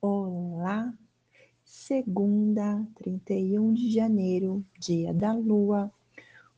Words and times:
Olá, 0.00 0.94
segunda, 1.64 2.86
31 2.94 3.74
de 3.74 3.90
janeiro, 3.90 4.64
dia 4.78 5.12
da 5.12 5.32
lua. 5.32 5.90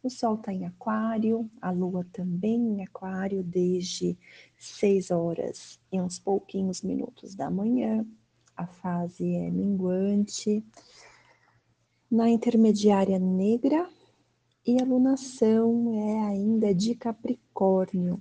O 0.03 0.11
sol 0.11 0.35
está 0.35 0.53
em 0.53 0.67
Aquário, 0.67 1.51
a 1.59 1.71
lua 1.71 2.07
também 2.13 2.61
em 2.61 2.83
Aquário, 2.83 3.43
desde 3.43 4.15
6 4.59 5.11
horas 5.11 5.81
e 5.91 5.99
uns 5.99 6.19
pouquinhos 6.19 6.83
minutos 6.83 7.35
da 7.35 7.51
manhã. 7.51 8.07
A 8.55 8.67
fase 8.67 9.35
é 9.35 9.51
minguante. 9.51 10.63
Na 12.11 12.29
intermediária 12.29 13.19
negra, 13.19 13.89
e 14.67 14.79
a 14.83 14.85
lunação 14.85 15.95
é 15.95 16.27
ainda 16.27 16.75
de 16.75 16.95
Capricórnio. 16.95 18.21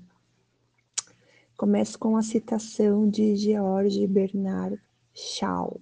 Começo 1.58 2.00
com 2.00 2.16
a 2.16 2.22
citação 2.22 3.10
de 3.10 3.36
George 3.36 4.08
Bernard 4.08 4.82
Shaw. 5.14 5.80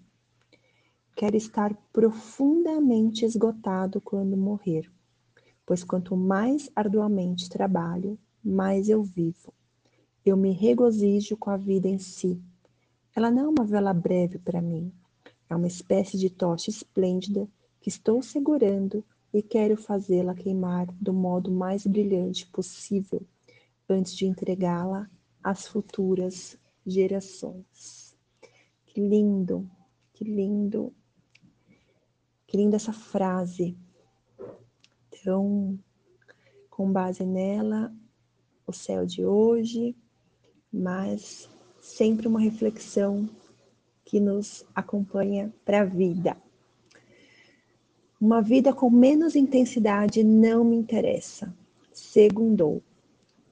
Quero 1.16 1.36
estar 1.36 1.74
profundamente 1.92 3.26
esgotado 3.26 4.00
quando 4.00 4.38
morrer, 4.38 4.92
pois 5.66 5.84
quanto 5.84 6.16
mais 6.16 6.70
arduamente 6.76 7.50
trabalho, 7.50 8.18
mais 8.44 8.90
eu 8.90 9.04
vivo. 9.04 9.54
Eu 10.26 10.38
me 10.38 10.52
regozijo 10.52 11.36
com 11.36 11.50
a 11.50 11.58
vida 11.58 11.88
em 11.88 11.98
si. 11.98 12.42
Ela 13.16 13.32
não 13.32 13.46
é 13.46 13.48
uma 13.48 13.66
vela 13.66 13.94
breve 13.94 14.38
para 14.38 14.62
mim, 14.62 14.92
é 15.50 15.56
uma 15.56 15.68
espécie 15.68 16.18
de 16.18 16.30
tocha 16.30 16.70
esplêndida 16.70 17.48
que 17.80 17.90
estou 17.90 18.22
segurando 18.22 19.04
e 19.34 19.42
quero 19.42 19.76
fazê-la 19.76 20.36
queimar 20.36 20.88
do 20.94 21.14
modo 21.14 21.52
mais 21.52 21.86
brilhante 21.86 22.46
possível 22.48 23.26
antes 23.90 24.16
de 24.16 24.26
entregá-la 24.26 25.10
às 25.44 25.68
futuras 25.68 26.58
gerações. 26.86 28.07
Que 28.98 29.02
lindo, 29.08 29.70
que 30.12 30.24
lindo, 30.24 30.92
que 32.48 32.58
linda 32.58 32.78
essa 32.78 32.92
frase. 32.92 33.78
Então, 35.12 35.78
com 36.68 36.92
base 36.92 37.24
nela, 37.24 37.94
o 38.66 38.74
céu 38.74 39.06
de 39.06 39.24
hoje, 39.24 39.96
mas 40.74 41.48
sempre 41.80 42.28
uma 42.28 42.40
reflexão 42.40 43.30
que 44.04 44.20
nos 44.20 44.66
acompanha 44.74 45.54
para 45.64 45.82
a 45.82 45.86
vida. 45.86 46.36
Uma 48.20 48.42
vida 48.42 48.74
com 48.74 48.90
menos 48.90 49.36
intensidade 49.36 50.24
não 50.24 50.64
me 50.64 50.76
interessa. 50.76 51.56
Segundou. 51.94 52.82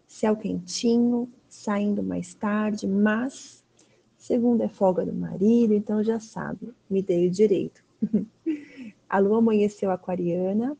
Céu 0.07 0.35
quentinho, 0.35 1.31
saindo 1.47 2.01
mais 2.01 2.33
tarde, 2.33 2.87
mas 2.87 3.63
Segundo 4.25 4.63
é 4.63 4.67
folga 4.67 5.05
do 5.05 5.13
marido, 5.13 5.75
então 5.75 6.03
já 6.03 6.19
sabe, 6.19 6.73
me 6.89 6.99
dei 7.03 7.27
o 7.27 7.29
direito. 7.29 7.83
a 9.07 9.19
lua 9.19 9.37
amanheceu 9.37 9.91
aquariana, 9.91 10.75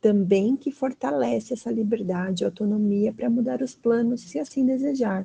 também 0.00 0.56
que 0.56 0.72
fortalece 0.72 1.52
essa 1.52 1.70
liberdade 1.70 2.42
e 2.42 2.44
autonomia 2.44 3.12
para 3.12 3.30
mudar 3.30 3.62
os 3.62 3.76
planos, 3.76 4.22
se 4.22 4.40
assim 4.40 4.66
desejar. 4.66 5.24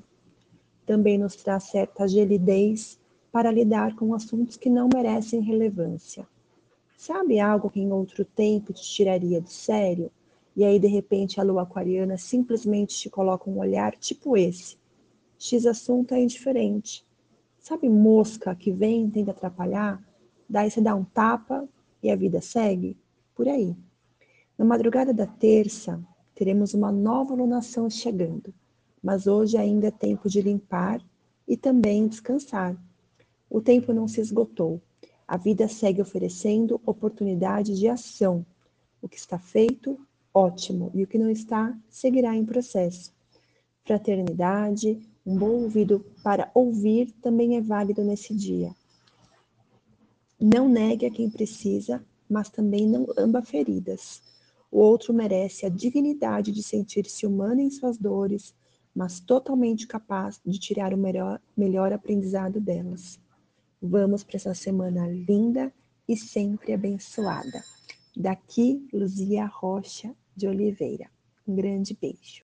Também 0.86 1.18
nos 1.18 1.38
traz 1.38 1.64
certa 1.64 2.04
agilidez 2.04 3.00
para 3.32 3.52
lidar 3.52 3.96
com 3.96 4.14
assuntos 4.14 4.58
que 4.58 4.70
não 4.70 4.88
merecem 4.94 5.42
relevância. 5.42 6.28
Sabe 6.96 7.40
algo 7.40 7.72
que 7.72 7.80
em 7.80 7.92
outro 7.92 8.24
tempo 8.24 8.74
te 8.74 8.84
tiraria 8.84 9.42
de 9.42 9.52
sério? 9.52 10.12
E 10.56 10.64
aí, 10.64 10.78
de 10.78 10.88
repente, 10.88 11.42
a 11.42 11.44
lua 11.44 11.64
aquariana 11.64 12.16
simplesmente 12.16 12.96
te 12.96 13.10
coloca 13.10 13.50
um 13.50 13.58
olhar 13.58 13.96
tipo 13.96 14.38
esse. 14.38 14.78
X 15.40 15.66
assunto 15.66 16.14
é 16.14 16.22
indiferente. 16.22 17.04
Sabe 17.68 17.90
mosca 17.90 18.54
que 18.54 18.72
vem 18.72 19.10
tenta 19.10 19.32
atrapalhar? 19.32 20.00
Daí 20.48 20.70
você 20.70 20.80
dá 20.80 20.94
um 20.94 21.04
tapa 21.04 21.68
e 22.04 22.12
a 22.12 22.16
vida 22.16 22.40
segue? 22.40 22.96
Por 23.34 23.48
aí. 23.48 23.76
Na 24.56 24.64
madrugada 24.64 25.12
da 25.12 25.26
terça, 25.26 26.00
teremos 26.36 26.76
uma 26.76 26.92
nova 26.92 27.34
lunação 27.34 27.90
chegando, 27.90 28.54
mas 29.02 29.26
hoje 29.26 29.58
ainda 29.58 29.88
é 29.88 29.92
tempo 29.92 30.30
de 30.30 30.44
limpar 30.44 31.02
e 31.48 31.58
também 31.58 32.08
descansar. 32.08 32.78
O 33.50 33.60
tempo 33.60 33.92
não 33.92 34.08
se 34.08 34.22
esgotou. 34.22 34.80
A 35.28 35.36
vida 35.36 35.68
segue 35.68 36.00
oferecendo 36.00 36.80
oportunidade 36.86 37.76
de 37.76 37.88
ação. 37.88 38.46
O 39.02 39.10
que 39.10 39.18
está 39.18 39.40
feito, 39.40 40.00
ótimo, 40.32 40.92
e 40.94 41.02
o 41.02 41.08
que 41.08 41.18
não 41.18 41.32
está, 41.32 41.76
seguirá 41.90 42.36
em 42.36 42.46
processo. 42.46 43.12
Fraternidade, 43.84 45.00
um 45.26 45.38
bom 45.38 45.64
ouvido 45.64 46.06
para 46.24 46.52
ouvir 46.54 47.12
também 47.22 47.58
é 47.58 47.62
válido 47.62 48.04
nesse 48.04 48.34
dia. 48.34 48.76
Não 50.40 50.70
negue 50.70 51.06
a 51.06 51.12
quem 51.12 51.30
precisa, 51.30 52.06
mas 52.30 52.50
também 52.50 52.88
não 52.88 53.08
amba 53.18 53.42
feridas. 53.42 54.22
O 54.72 54.80
outro 54.80 55.14
merece 55.14 55.66
a 55.66 55.70
dignidade 55.70 56.52
de 56.52 56.62
sentir-se 56.62 57.26
humano 57.26 57.62
em 57.62 57.70
suas 57.70 57.98
dores, 57.98 58.54
mas 58.94 59.20
totalmente 59.20 59.88
capaz 59.88 60.40
de 60.46 60.60
tirar 60.60 60.94
o 60.94 60.98
melhor, 60.98 61.42
melhor 61.56 61.92
aprendizado 61.92 62.60
delas. 62.60 63.20
Vamos 63.82 64.24
para 64.24 64.38
essa 64.38 64.54
semana 64.54 65.08
linda 65.08 65.74
e 66.08 66.16
sempre 66.16 66.74
abençoada. 66.74 67.64
Daqui, 68.16 68.88
Luzia 68.94 69.46
Rocha 69.46 70.14
de 70.36 70.48
Oliveira. 70.48 71.10
Um 71.48 71.56
grande 71.56 71.98
beijo. 72.00 72.34